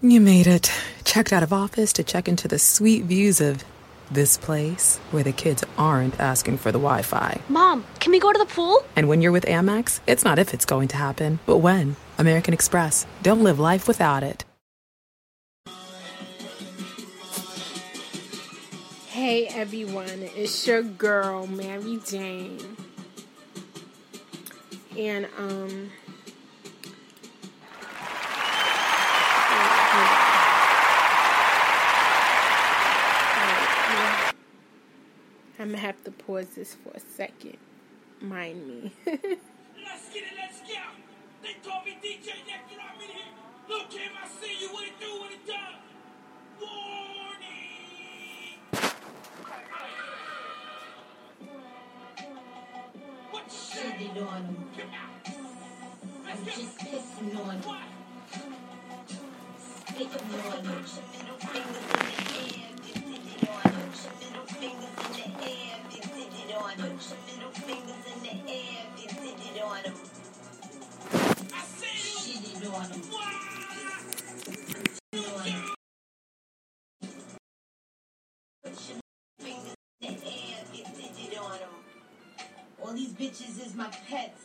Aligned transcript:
You 0.00 0.20
made 0.20 0.46
it. 0.46 0.70
Checked 1.02 1.32
out 1.32 1.42
of 1.42 1.52
office 1.52 1.92
to 1.94 2.04
check 2.04 2.28
into 2.28 2.46
the 2.46 2.60
sweet 2.60 3.02
views 3.02 3.40
of 3.40 3.64
this 4.12 4.38
place 4.38 4.98
where 5.10 5.24
the 5.24 5.32
kids 5.32 5.64
aren't 5.76 6.20
asking 6.20 6.58
for 6.58 6.70
the 6.70 6.78
Wi 6.78 7.02
Fi. 7.02 7.40
Mom, 7.48 7.84
can 7.98 8.12
we 8.12 8.20
go 8.20 8.32
to 8.32 8.38
the 8.38 8.46
pool? 8.46 8.84
And 8.94 9.08
when 9.08 9.20
you're 9.20 9.32
with 9.32 9.44
Amex, 9.46 9.98
it's 10.06 10.22
not 10.24 10.38
if 10.38 10.54
it's 10.54 10.64
going 10.64 10.86
to 10.88 10.96
happen, 10.96 11.40
but 11.46 11.56
when. 11.58 11.96
American 12.16 12.54
Express. 12.54 13.06
Don't 13.24 13.42
live 13.42 13.58
life 13.58 13.88
without 13.88 14.22
it. 14.22 14.44
Hey 19.08 19.48
everyone, 19.48 20.30
it's 20.36 20.64
your 20.64 20.82
girl 20.82 21.48
Mary 21.48 21.98
Jane. 22.06 22.76
And 24.96 25.26
um 25.36 25.90
I'm 35.68 35.74
gonna 35.74 35.86
have 35.86 36.02
to 36.04 36.10
pause 36.10 36.46
this 36.56 36.72
for 36.72 36.92
a 36.94 36.98
second. 36.98 37.58
Mind 38.22 38.66
me. 38.66 38.90
let's 39.06 39.20
get 40.14 40.22
it, 40.22 40.32
let's 40.40 40.60
go. 40.60 40.80
They 41.42 41.56
told 41.62 41.84
me 41.84 41.98
DJ 42.02 42.28
Nectar, 42.46 42.80
I'm 42.80 42.98
in 43.02 43.08
here. 43.10 43.26
Look, 43.68 43.90
Kim, 43.90 44.10
I 44.16 44.26
see 44.28 44.62
you. 44.62 44.72
What 44.72 44.84
it 44.86 44.98
do, 44.98 45.20
what 45.20 45.30
it 45.30 45.46
done. 45.46 45.74
Warning. 46.58 46.88
What 53.30 53.52
Shit 53.52 54.00
it 54.00 54.22
on 54.22 54.44
him. 54.44 54.56
I'm 56.26 56.44
just 56.46 56.78
pissing 56.78 57.44
on 57.44 57.56
him. 57.56 57.62
What? 57.62 57.88
Spitting 59.60 60.08
on 60.46 60.64
him. 60.64 60.84
Middle 61.12 61.36
fingers 61.36 62.56
in 62.56 62.67
on 66.58 66.70
him. 66.72 66.98
Middle 67.26 67.50
fingers 67.52 68.04
in 68.14 68.22
the 68.22 68.34
air. 68.50 68.86
Dip 68.96 69.12
it 69.12 69.62
on 69.62 69.84
him. 69.84 69.94
I 71.54 71.62
see 71.64 72.32
you. 72.32 72.36
Shit 72.36 72.62
it 72.62 72.68
on 72.68 72.90
him. 72.90 73.00
What? 73.10 73.34
On 75.14 75.44
him. 75.46 75.62
Put 78.62 78.74
your 78.88 79.00
fingers 79.38 79.76
in 80.00 80.14
the 80.14 80.26
air. 80.26 80.60
Dip 80.72 80.86
it 81.32 81.38
on 81.38 81.58
him. 81.58 81.74
All 82.82 82.92
these 82.92 83.12
bitches 83.12 83.66
is 83.66 83.74
my 83.74 83.90
pets. 84.08 84.42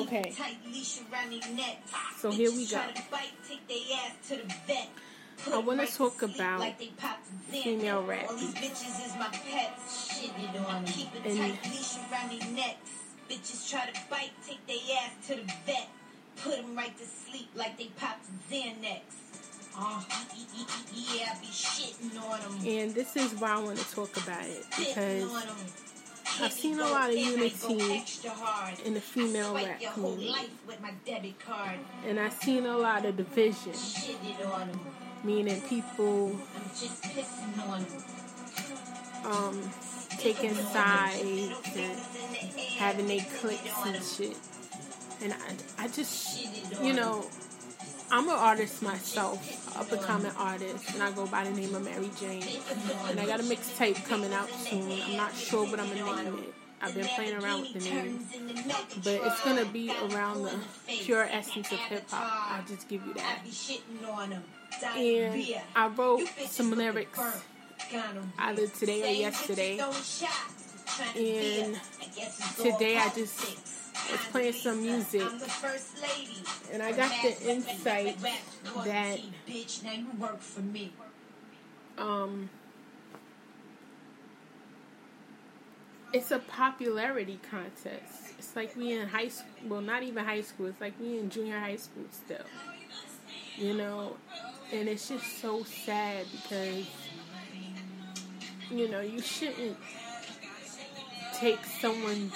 Okay. 0.00 0.30
a 0.30 0.32
tight 0.32 0.56
leash 0.66 1.00
around 1.12 1.30
their 1.30 1.54
necks. 1.54 1.92
So 2.18 2.30
here 2.30 2.50
we 2.50 2.66
go. 2.66 2.80
Try 5.44 5.52
to 5.52 5.62
bite, 5.62 5.66
take 5.66 5.66
their 5.66 5.66
ass 5.66 5.66
to 5.66 5.66
the 5.66 5.66
vet. 5.66 5.66
Put 5.66 5.66
I 5.66 5.66
wanna 5.66 5.86
talk 5.86 6.22
about 6.22 6.60
like 6.60 6.78
they 6.78 6.86
popped 6.96 7.26
Xanax. 7.52 7.62
female 7.62 8.02
rap. 8.04 8.26
All 8.30 8.36
these 8.36 8.54
bitches 8.54 9.06
is 9.06 9.14
my 9.18 9.28
pets. 9.28 10.14
Shit 10.20 10.30
it 10.38 10.56
on 10.60 10.84
them. 10.84 10.92
Keep 10.92 11.14
a 11.14 11.28
And- 11.28 11.38
tight 11.38 11.64
leash 11.70 11.96
around 12.10 12.30
their 12.30 12.50
necks. 12.52 12.90
Bitches 13.28 13.70
try 13.70 13.86
to 13.86 14.00
bite, 14.10 14.32
take 14.46 14.66
their 14.66 14.96
ass 14.98 15.26
to 15.28 15.36
the 15.36 15.52
vet. 15.66 15.88
Put 16.42 16.56
them 16.56 16.74
right 16.76 16.96
to 16.98 17.04
sleep 17.04 17.48
like 17.54 17.76
they 17.78 17.86
popped 17.98 18.26
Xanax. 18.50 19.00
Uh, 19.76 20.02
yeah, 20.94 21.32
I 21.32 21.40
be 21.40 21.46
shitting 21.46 22.20
on 22.20 22.40
them. 22.40 22.66
and 22.66 22.94
this 22.94 23.16
is 23.16 23.32
why 23.40 23.52
I 23.52 23.58
want 23.60 23.78
to 23.78 23.94
talk 23.94 24.16
about 24.16 24.44
it 24.44 24.64
because. 24.76 25.30
I've 26.42 26.52
seen 26.52 26.78
a 26.80 26.84
lot 26.88 27.10
of 27.10 27.16
unity 27.16 28.04
in 28.84 28.94
the 28.94 29.00
female 29.00 29.54
rap 29.54 29.80
community. 29.94 30.34
and 32.06 32.18
I've 32.20 32.32
seen 32.32 32.66
a 32.66 32.76
lot 32.76 33.04
of 33.04 33.16
division, 33.16 33.72
meaning 35.24 35.60
people 35.62 36.36
um 39.24 39.70
taking 40.18 40.54
sides 40.54 41.22
and 41.76 41.98
having 42.78 43.06
their 43.06 43.24
clicks 43.40 43.86
and 43.86 44.02
shit. 44.04 44.36
And 45.22 45.32
I, 45.34 45.84
I 45.84 45.88
just, 45.88 46.82
you 46.82 46.92
know, 46.94 47.24
I'm 48.12 48.28
an 48.28 48.34
artist 48.34 48.82
myself, 48.82 49.76
up 49.78 49.90
and 49.92 50.02
coming 50.02 50.32
artist, 50.36 50.94
and 50.94 51.02
I 51.02 51.12
go 51.12 51.26
by 51.26 51.44
the 51.44 51.50
name 51.52 51.74
of 51.74 51.84
Mary 51.84 52.10
Jane. 52.18 52.44
And 53.08 53.20
I 53.20 53.26
got 53.26 53.40
a 53.40 53.44
mixtape 53.44 54.04
coming 54.06 54.32
out 54.32 54.50
soon. 54.50 54.90
I'm 54.90 55.16
not 55.16 55.34
sure 55.34 55.64
what 55.64 55.78
I'm 55.78 55.88
gonna 55.88 56.22
name 56.22 56.38
it. 56.38 56.54
I've 56.82 56.94
been 56.94 57.06
playing 57.08 57.40
around 57.40 57.60
with 57.60 57.74
the 57.74 57.90
name, 57.90 58.26
but 59.04 59.20
it's 59.22 59.44
gonna 59.44 59.66
be 59.66 59.92
around 60.10 60.42
the 60.44 60.58
pure 60.88 61.24
essence 61.24 61.70
of 61.70 61.78
hip 61.78 62.10
hop. 62.10 62.58
I'll 62.58 62.64
just 62.66 62.88
give 62.88 63.06
you 63.06 63.14
that. 63.14 63.42
And 64.96 65.46
I 65.76 65.88
wrote 65.88 66.26
some 66.46 66.72
lyrics 66.72 67.18
either 68.38 68.66
today 68.66 69.02
or 69.02 69.14
yesterday. 69.14 69.78
And 71.16 71.80
today 72.56 72.96
I 72.96 73.10
just 73.14 73.69
was 74.10 74.20
playing 74.30 74.52
some 74.52 74.82
music 74.82 75.22
I'm 75.22 75.38
the 75.38 75.46
first 75.46 76.04
and 76.72 76.82
I 76.82 76.92
got 76.92 77.10
the 77.22 77.50
insight 77.50 78.18
that 78.20 79.20
bitch, 79.48 79.82
now 79.82 80.04
work 80.18 80.40
for 80.40 80.60
me. 80.60 80.92
um 81.98 82.48
it's 86.12 86.30
a 86.30 86.38
popularity 86.38 87.38
contest. 87.50 88.34
It's 88.38 88.56
like 88.56 88.76
we 88.76 88.98
in 88.98 89.06
high 89.08 89.28
school, 89.28 89.46
well, 89.68 89.80
not 89.80 90.02
even 90.02 90.24
high 90.24 90.40
school. 90.40 90.66
It's 90.66 90.80
like 90.80 90.94
we 91.00 91.18
in 91.18 91.30
junior 91.30 91.58
high 91.58 91.76
school 91.76 92.04
still. 92.10 92.44
You 93.56 93.74
know, 93.74 94.16
and 94.72 94.88
it's 94.88 95.08
just 95.08 95.40
so 95.40 95.62
sad 95.62 96.26
because 96.32 96.86
you 98.70 98.88
know 98.88 99.00
you 99.00 99.20
shouldn't 99.20 99.76
take 101.34 101.64
someone's 101.80 102.34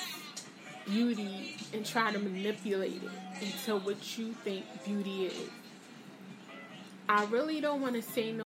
beauty 0.87 1.57
and 1.73 1.85
try 1.85 2.13
to 2.13 2.19
manipulate 2.19 3.03
it 3.03 3.43
into 3.43 3.77
what 3.79 4.19
you 4.19 4.33
think 4.45 4.65
beauty 4.85 5.27
is. 5.27 5.49
I 7.09 7.25
really 7.27 7.61
don't 7.61 7.81
want 7.81 7.95
to 7.95 8.03
say 8.03 8.33
no. 8.33 8.43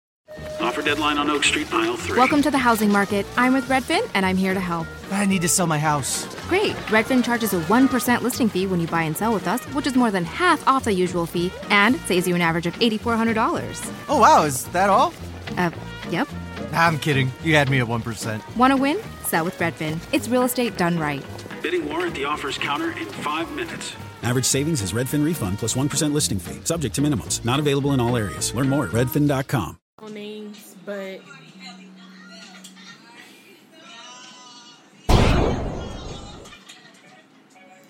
Offer 0.61 0.83
deadline 0.83 1.19
on 1.19 1.31
Oak 1.31 1.45
Street, 1.45 1.73
aisle 1.73 1.97
three. 1.97 2.19
Welcome 2.19 2.43
to 2.43 2.51
the 2.51 2.59
housing 2.59 2.91
market. 2.91 3.25
I'm 3.37 3.53
with 3.53 3.69
Redfin, 3.69 4.09
and 4.15 4.27
I'm 4.27 4.37
here 4.37 4.55
to 4.55 4.61
help. 4.61 4.87
I 5.11 5.25
need 5.25 5.43
to 5.43 5.49
sell 5.49 5.67
my 5.67 5.79
house. 5.79 6.27
Great. 6.49 6.75
Redfin 6.87 7.25
charges 7.25 7.55
a 7.55 7.61
1% 7.63 8.23
listing 8.23 8.49
fee 8.49 8.67
when 8.67 8.81
you 8.81 8.87
buy 8.87 9.03
and 9.03 9.17
sell 9.17 9.33
with 9.33 9.47
us, 9.47 9.63
which 9.67 9.87
is 9.87 9.95
more 9.95 10.11
than 10.11 10.25
half 10.25 10.67
off 10.67 10.85
the 10.85 10.93
usual 10.93 11.27
fee 11.27 11.53
and 11.71 11.97
saves 12.01 12.27
you 12.27 12.35
an 12.35 12.41
average 12.41 12.67
of 12.67 12.75
$8,400. 12.75 13.93
Oh, 14.09 14.19
wow, 14.19 14.43
is 14.45 14.65
that 14.69 14.91
all? 14.91 15.13
Uh, 15.57 15.71
yep. 16.11 16.29
I'm 16.73 16.99
kidding. 16.99 17.31
You 17.45 17.55
had 17.55 17.71
me 17.71 17.81
at 17.81 17.87
1%. 17.87 18.57
Want 18.57 18.73
to 18.73 18.77
win? 18.77 18.99
Sell 19.25 19.45
with 19.45 19.57
Redfin. 19.59 19.99
It's 20.13 20.29
real 20.29 20.43
estate 20.43 20.77
done 20.77 20.99
right. 20.99 21.23
Bidding 21.67 21.89
war 21.89 22.07
at 22.07 22.15
the 22.15 22.25
offers 22.25 22.59
counter 22.59 22.93
in 22.93 23.07
five 23.07 23.51
minutes. 23.51 23.97
Average 24.23 24.45
savings 24.45 24.83
is 24.83 24.93
Redfin 24.93 25.25
refund 25.25 25.59
plus 25.59 25.75
1 25.75 25.89
listing 26.13 26.39
fee, 26.39 26.61
subject 26.63 26.95
to 26.95 27.03
minimums. 27.03 27.45
Not 27.45 27.59
available 27.59 27.91
in 27.91 27.99
all 27.99 28.17
areas. 28.17 28.55
Learn 28.55 28.69
more 28.69 28.85
at 28.85 28.93
redfin.com. 28.93 29.77
names, 30.13 30.77
but 30.85 31.21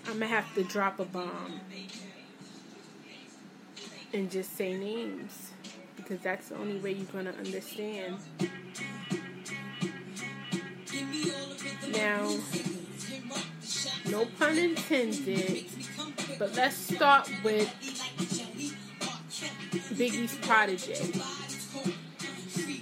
I'm 0.07 0.21
gonna 0.21 0.27
have 0.27 0.55
to 0.55 0.65
drop 0.65 0.99
a 0.99 1.05
bomb 1.05 1.61
and 4.15 4.31
just 4.31 4.57
say 4.57 4.75
names 4.75 5.51
because 5.99 6.21
that's 6.21 6.49
the 6.49 6.57
only 6.57 6.79
way 6.79 6.93
you're 6.93 7.05
gonna 7.13 7.35
understand. 7.39 8.17
Now, 11.93 12.35
no 14.11 14.27
pun 14.39 14.59
intended, 14.59 15.67
but 16.39 16.55
let's 16.55 16.77
start 16.77 17.31
with 17.43 17.69
Biggie's 19.97 20.37
protege. 20.37 21.13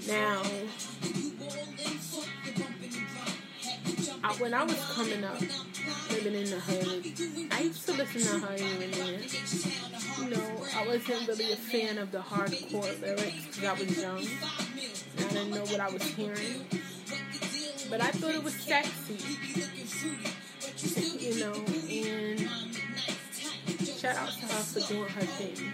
Now, 0.08 0.42
I, 4.22 4.32
when 4.38 4.54
I 4.54 4.64
was 4.64 4.80
coming 4.92 5.24
up, 5.24 5.40
living 6.10 6.34
in 6.34 6.50
the 6.50 6.60
hood, 6.60 7.52
I 7.52 7.60
used 7.62 7.86
to 7.86 7.92
listen 7.92 8.22
to 8.22 8.46
her 8.46 8.56
here 8.56 8.82
and 8.82 8.94
there. 8.94 9.20
You 10.20 10.30
know, 10.30 10.64
I 10.76 10.86
wasn't 10.86 11.28
really 11.28 11.52
a 11.52 11.56
fan 11.56 11.98
of 11.98 12.10
the 12.10 12.18
hardcore 12.18 13.00
lyrics 13.00 13.46
because 13.46 13.64
I 13.64 13.72
was 13.72 14.00
young. 14.00 14.26
I 15.18 15.28
didn't 15.32 15.50
know 15.50 15.62
what 15.62 15.80
I 15.80 15.90
was 15.90 16.02
hearing. 16.02 16.64
But 17.90 18.00
I 18.00 18.10
thought 18.10 18.34
it 18.34 18.42
was 18.42 18.54
sexy. 18.54 20.33
You 20.84 21.40
know, 21.40 21.54
and 21.88 22.40
shout 23.86 24.16
out 24.16 24.28
to 24.28 24.46
her 24.46 24.62
for 24.62 24.80
doing 24.92 25.08
her 25.08 25.22
thing. 25.22 25.72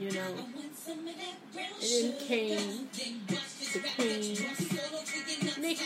You 0.00 0.12
know. 0.12 0.34
And 0.88 1.08
then 1.08 2.14
came 2.26 2.88
the 3.72 3.88
queen, 3.96 4.36
Nicki. 5.60 5.84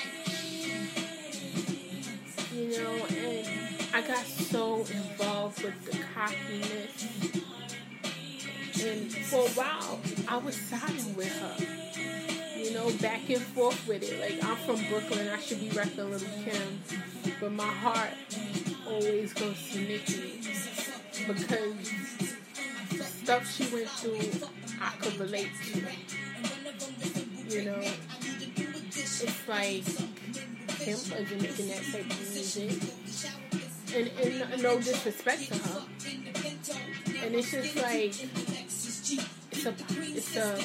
You 2.55 2.67
know, 2.79 3.07
and 3.07 3.49
I 3.95 4.07
got 4.07 4.25
so 4.25 4.81
involved 4.81 5.63
with 5.63 5.85
the 5.87 5.99
cockiness 6.15 7.05
And 8.85 9.13
for 9.13 9.41
a 9.41 9.51
while, 9.51 10.01
I 10.29 10.37
was 10.37 10.57
siding 10.57 11.15
with 11.17 11.33
her. 11.39 11.57
You 12.59 12.75
know, 12.75 12.91
back 13.01 13.29
and 13.31 13.41
forth 13.43 13.89
with 13.89 14.03
it. 14.03 14.21
Like, 14.21 14.45
I'm 14.45 14.57
from 14.57 14.85
Brooklyn, 14.89 15.29
I 15.29 15.41
should 15.41 15.61
be 15.61 15.71
wrecking 15.71 16.11
Little 16.11 16.29
Kim. 16.45 16.81
But 17.41 17.53
my 17.53 17.67
heart 17.67 18.11
always 18.87 19.33
goes 19.33 19.71
to 19.73 19.79
Nicki. 19.79 20.41
Because 21.27 21.93
stuff 23.07 23.51
she 23.51 23.65
went 23.75 23.89
through, 23.89 24.49
I 24.81 24.91
could 25.01 25.19
relate 25.19 25.51
to. 25.65 25.79
You 27.49 27.65
know, 27.65 27.81
it's 28.91 29.49
like 29.49 29.85
Kim 30.81 30.95
wasn't 30.95 31.43
making 31.43 31.69
that 31.69 31.83
type 31.91 32.11
of 32.11 32.31
music. 32.31 32.73
And, 33.95 34.09
and 34.53 34.63
no 34.63 34.77
disrespect 34.77 35.53
to 35.53 35.59
her. 35.59 35.83
And 37.25 37.35
it's 37.35 37.51
just 37.51 37.77
like 37.77 38.15
it's 39.53 39.67
a 39.67 39.75
it's 40.03 40.37
a 40.37 40.59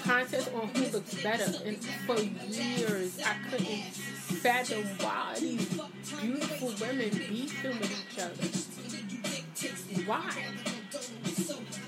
contest 0.00 0.50
on 0.54 0.68
who 0.68 0.86
looks 0.92 1.22
better. 1.22 1.52
And 1.64 1.76
for 2.06 2.20
years 2.20 3.20
I 3.20 3.36
couldn't 3.50 4.13
fathom 4.44 4.84
why 5.00 5.34
these 5.40 5.80
beautiful 6.20 6.68
women 6.78 7.08
beefing 7.08 7.78
with 7.80 7.96
each 7.96 8.18
other. 8.20 8.44
Why? 10.04 10.30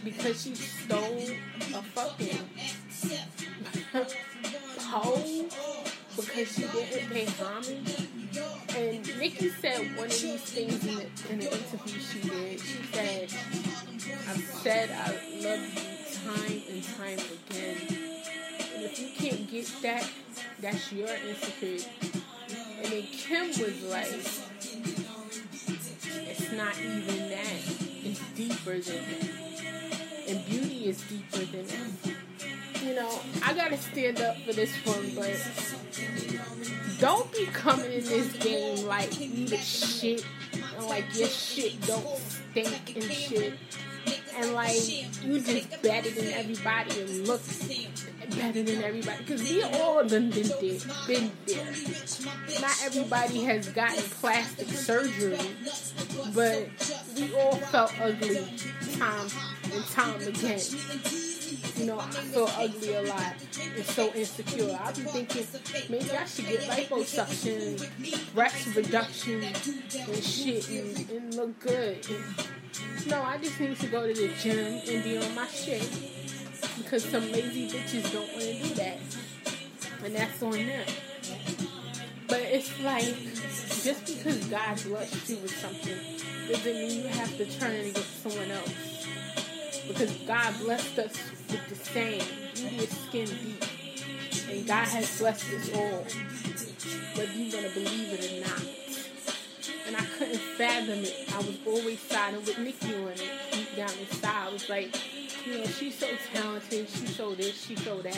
Because 0.03 0.43
she 0.43 0.55
stole 0.55 1.20
a 1.75 1.82
fucking 1.93 2.49
pole 4.79 5.44
because 6.17 6.55
she 6.55 6.62
didn't 6.62 7.11
pay 7.11 7.26
homage. 7.26 8.08
And 8.75 9.19
Nicki 9.19 9.50
said 9.50 9.94
one 9.94 10.06
of 10.06 10.19
these 10.19 10.41
things 10.41 10.82
in 10.87 10.94
the, 10.97 11.32
in 11.32 11.38
the 11.41 11.52
interview 11.52 12.00
she 12.00 12.20
did. 12.26 12.59
She 12.59 12.82
said, 12.85 13.35
I've 14.31 14.41
said 14.41 14.91
I 14.93 15.11
love 15.44 15.61
you 15.75 15.97
time 16.25 16.62
and 16.70 16.82
time 16.97 17.19
again. 17.19 17.76
And 18.75 18.85
if 18.85 18.99
you 18.99 19.09
can't 19.14 19.50
get 19.50 19.67
that, 19.82 20.09
that's 20.61 20.91
your 20.91 21.09
insecurity. 21.09 22.06
And 22.82 22.93
then 22.93 23.02
Kim 23.02 23.49
was 23.49 23.82
like, 23.84 24.12
it's 26.28 26.52
not 26.52 26.78
even 26.81 27.28
that. 27.31 27.62
It's 28.05 28.20
deeper 28.34 28.78
than 28.78 29.02
that. 29.05 30.28
And 30.28 30.46
beauty 30.46 30.87
is 30.87 31.00
deeper 31.02 31.44
than 31.44 31.67
that 31.67 32.17
you 32.87 32.94
know, 32.94 33.19
I 33.43 33.52
gotta 33.52 33.76
stand 33.76 34.20
up 34.20 34.37
for 34.43 34.52
this 34.52 34.73
one, 34.87 35.11
but 35.17 35.37
don't 37.00 37.31
be 37.32 37.46
coming 37.46 37.93
in 37.93 38.05
this 38.05 38.32
game 38.34 38.87
like 38.87 39.19
you 39.20 39.49
the 39.49 39.56
shit 39.56 40.25
and 40.52 40.87
like 40.87 41.05
your 41.17 41.26
shit 41.26 41.81
don't 41.82 42.06
stink 42.19 42.94
and 42.94 43.05
shit. 43.05 43.55
And 44.37 44.52
like 44.52 44.76
you 45.25 45.40
just 45.40 45.82
better 45.82 46.11
than 46.11 46.28
everybody 46.32 47.00
and 47.00 47.26
look 47.26 47.40
better 48.37 48.62
than 48.62 48.85
everybody. 48.85 49.25
Cause 49.25 49.43
we 49.43 49.62
all 49.62 50.05
done 50.05 50.31
been 50.31 50.49
there, 50.49 50.79
been 51.06 51.33
there. 51.47 51.67
Not 52.61 52.85
everybody 52.85 53.44
has 53.44 53.69
gotten 53.71 54.03
plastic 54.03 54.69
surgery, 54.69 55.38
but 56.35 56.69
we 57.17 57.35
all 57.35 57.56
felt 57.56 57.93
ugly 58.00 58.47
time 58.99 59.29
and 59.73 59.85
time 59.87 60.21
again 60.23 60.61
you 61.79 61.87
know, 61.87 61.99
I 61.99 62.11
feel 62.11 62.49
ugly 62.56 62.94
a 62.94 63.03
lot 63.03 63.35
and 63.77 63.85
so 63.85 64.12
insecure. 64.15 64.79
I 64.81 64.93
be 64.93 65.03
thinking 65.03 65.47
maybe 65.88 66.11
I 66.11 66.25
should 66.25 66.47
get 66.47 66.61
liposuction, 66.62 68.35
breast 68.35 68.75
reduction, 68.75 69.43
and 69.44 70.25
shit, 70.25 70.69
and, 70.71 71.11
and 71.11 71.35
look 71.35 71.59
good. 71.61 72.06
And, 72.09 73.06
no, 73.06 73.23
I 73.23 73.38
just 73.38 73.61
need 73.61 73.79
to 73.79 73.87
go 73.88 74.06
to 74.06 74.15
the 74.15 74.29
gym 74.41 74.81
and 74.88 75.05
be 75.05 75.19
on 75.19 75.35
my 75.35 75.47
shit 75.49 76.15
because 76.87 77.05
some 77.05 77.33
lazy 77.33 77.69
bitches 77.69 78.12
don't 78.12 78.31
want 78.31 78.44
to 78.44 78.62
do 78.62 78.75
that, 78.77 78.99
and 80.05 80.15
that's 80.15 80.41
on 80.41 80.53
them. 80.53 80.87
But 82.29 82.43
it's 82.43 82.81
like 82.81 83.12
just 83.83 84.06
because 84.06 84.44
God 84.47 84.81
blessed 84.85 85.29
you 85.29 85.37
with 85.38 85.56
something 85.56 85.99
doesn't 86.49 86.73
mean 86.73 87.03
you 87.03 87.09
have 87.09 87.37
to 87.38 87.59
turn 87.59 87.73
it 87.73 87.91
against 87.91 88.23
someone 88.23 88.53
else 88.53 88.73
because 89.88 90.12
God 90.29 90.55
blessed 90.61 90.99
us 91.00 91.17
with 91.50 91.69
the 91.69 91.75
same. 91.75 92.23
Beauty 92.55 92.77
is 92.85 92.91
skin 92.91 93.27
deep. 93.27 93.65
And 94.49 94.65
God 94.65 94.87
has 94.87 95.19
blessed 95.19 95.53
us 95.55 95.75
all. 95.75 96.06
Whether 97.17 97.33
you're 97.33 97.50
going 97.50 97.65
to 97.65 97.75
believe 97.75 98.12
it 98.12 98.33
or 98.33 98.49
not. 98.49 98.62
And 99.88 99.97
I 99.97 100.05
couldn't 100.17 100.38
fathom 100.56 101.00
it. 101.00 101.25
I 101.35 101.38
was 101.38 101.56
always 101.67 102.00
siding 102.00 102.44
with 102.44 102.59
Nicki 102.59 102.94
on 102.94 103.09
it. 103.09 103.31
Deep 103.50 103.75
down 103.75 103.91
inside. 103.99 104.49
I 104.49 104.53
was 104.53 104.69
like, 104.69 104.94
you 105.46 105.58
know, 105.58 105.64
she's 105.66 105.96
so 105.96 106.08
talented. 106.34 106.88
She 106.88 107.06
showed 107.06 107.37
this, 107.37 107.66
she 107.66 107.76
showed 107.76 108.02
that. 108.02 108.16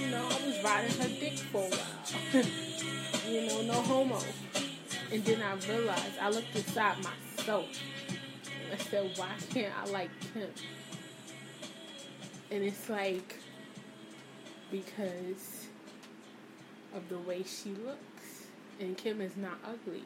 You 0.00 0.08
know, 0.08 0.24
I 0.24 0.46
was 0.46 0.62
riding 0.64 0.90
her 0.98 1.08
dick 1.20 1.38
for 1.38 1.62
a 1.62 1.68
while. 1.68 2.44
you 3.28 3.46
know, 3.46 3.62
no 3.62 3.80
homo. 3.82 4.18
And 5.12 5.24
then 5.24 5.40
I 5.40 5.54
realized, 5.72 6.18
I 6.20 6.30
looked 6.30 6.54
inside 6.56 6.96
myself. 7.02 7.66
I 8.72 8.76
said, 8.76 9.10
why 9.16 9.28
can't 9.50 9.72
I 9.82 9.90
like 9.90 10.10
him? 10.34 10.50
And 12.50 12.64
it's 12.64 12.88
like 12.88 13.36
because 14.70 15.66
of 16.94 17.08
the 17.08 17.18
way 17.18 17.44
she 17.44 17.70
looks. 17.70 18.46
And 18.80 18.96
Kim 18.96 19.20
is 19.20 19.36
not 19.36 19.58
ugly. 19.64 20.04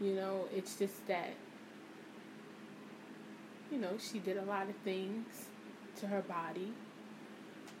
You 0.00 0.14
know, 0.14 0.46
it's 0.54 0.76
just 0.76 1.06
that, 1.08 1.34
you 3.72 3.78
know, 3.78 3.96
she 3.98 4.18
did 4.18 4.36
a 4.36 4.44
lot 4.44 4.68
of 4.68 4.76
things 4.84 5.26
to 5.98 6.06
her 6.06 6.20
body 6.22 6.72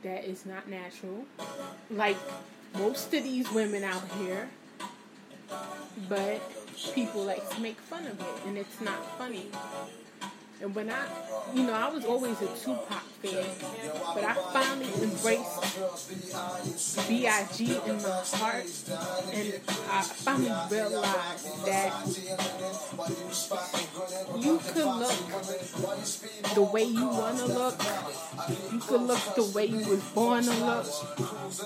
that 0.02 0.24
is 0.24 0.46
not 0.46 0.68
natural. 0.68 1.26
Like 1.90 2.16
most 2.74 3.12
of 3.12 3.22
these 3.22 3.50
women 3.52 3.84
out 3.84 4.02
here. 4.18 4.48
But 6.08 6.40
people 6.94 7.24
like 7.24 7.48
to 7.50 7.60
make 7.60 7.78
fun 7.78 8.06
of 8.06 8.18
it, 8.18 8.46
and 8.46 8.56
it's 8.56 8.80
not 8.80 9.18
funny. 9.18 9.48
And 10.62 10.74
when 10.74 10.90
I, 10.90 11.04
you 11.52 11.64
know, 11.64 11.74
I 11.74 11.90
was 11.90 12.04
always 12.04 12.40
a 12.40 12.46
Tupac 12.46 13.02
fan, 13.20 13.46
but 14.14 14.24
I 14.24 14.34
finally 14.52 14.86
embraced 15.02 15.76
B.I.G. 17.08 17.80
in 17.86 17.96
my 17.96 18.22
heart, 18.38 18.64
and 19.32 19.54
I 19.90 20.02
finally 20.02 20.52
realized 20.70 21.66
that 21.66 21.92
look 25.02 26.54
the 26.54 26.62
way 26.62 26.84
you 26.84 27.06
want 27.06 27.38
to 27.38 27.46
look. 27.46 27.76
You 28.72 28.78
could 28.78 29.02
look 29.02 29.34
the 29.34 29.50
way 29.54 29.66
you 29.66 29.84
was 29.88 30.02
born 30.14 30.44
to 30.44 30.54
look. 30.64 30.86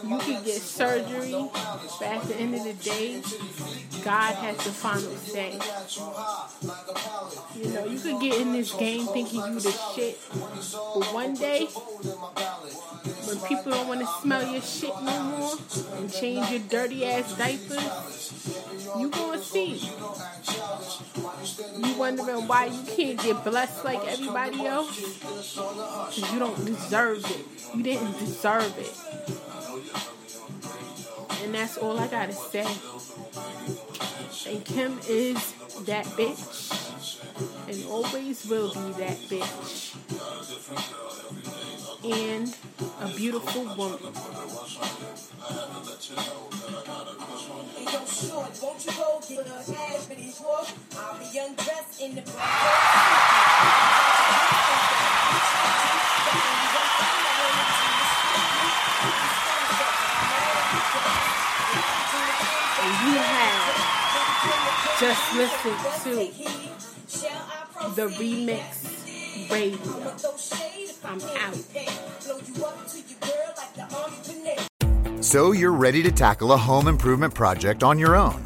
You 0.03 0.19
could 0.19 0.45
get 0.45 0.61
surgery, 0.61 1.35
but 1.99 2.09
at 2.09 2.23
the 2.25 2.37
end 2.37 2.55
of 2.55 2.65
the 2.65 2.75
day, 2.75 3.23
God 4.03 4.35
has 4.35 4.57
the 4.59 4.73
final 4.73 5.17
say. 5.17 5.59
You 7.55 7.69
know, 7.71 7.85
you 7.85 7.99
could 8.01 8.21
get 8.21 8.41
in 8.41 8.53
this 8.53 8.73
game 8.73 8.97
game 8.97 9.07
thinking 9.09 9.41
you 9.41 9.61
the 9.61 9.73
shit. 9.95 10.19
But 10.33 11.13
one 11.13 11.35
day, 11.35 11.67
when 13.27 13.39
people 13.49 13.73
don't 13.73 13.89
want 13.89 14.01
to 14.01 14.07
smell 14.23 14.45
your 14.53 14.63
shit 14.63 14.95
no 15.03 15.23
more 15.23 15.55
and 15.99 16.13
change 16.13 16.51
your 16.51 16.61
dirty 16.61 17.05
ass 17.05 17.37
diapers, 17.37 18.33
you 18.99 19.11
gonna 19.11 19.39
see. 19.39 19.91
You 21.79 21.95
wondering 21.99 22.47
why 22.49 22.67
you 22.67 22.83
can't 22.97 23.23
get 23.23 23.45
blessed 23.45 23.85
like 23.85 24.01
everybody 24.07 24.67
else? 24.67 24.97
Because 24.99 26.33
you 26.33 26.39
don't 26.39 26.65
deserve 26.65 27.25
it. 27.25 27.77
You 27.77 27.83
didn't 27.83 28.19
deserve 28.19 28.75
it. 28.79 28.95
And 31.45 31.55
that's 31.55 31.77
all 31.79 31.99
I 31.99 32.07
gotta 32.07 32.33
say. 32.33 32.67
And 34.51 34.65
Kim 34.65 34.99
is 35.09 35.55
that 35.87 36.07
bitch 36.07 36.77
and 37.69 37.85
always 37.87 38.47
will 38.47 38.73
be 38.73 38.93
that 39.03 39.19
bitch. 39.29 39.95
And 42.05 42.57
a 43.01 43.09
beautiful 43.17 43.65
woman. 43.77 43.99
And 49.29 49.41
you 63.03 63.15
have 63.19 63.75
just 65.01 65.35
listened 65.35 65.81
to 66.05 66.11
the 67.97 68.07
remix 68.15 68.63
radio. 69.51 69.81
I'm 71.05 71.21
out. 71.41 71.57
So 75.25 75.51
you're 75.51 75.73
ready 75.73 76.03
to 76.05 76.13
tackle 76.13 76.53
a 76.53 76.57
home 76.57 76.87
improvement 76.87 77.35
project 77.35 77.83
on 77.83 77.99
your 77.99 78.15
own. 78.15 78.46